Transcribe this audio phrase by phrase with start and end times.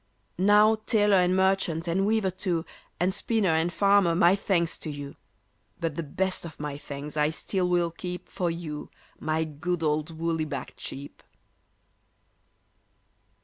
[0.39, 2.65] "Now tailor and merchant, and weaver, too,
[2.99, 5.15] And spinner and farmer, my thanks to you!
[5.79, 10.17] But the best of my thanks I still will keep For you, my good old
[10.17, 11.21] woolly backed sheep."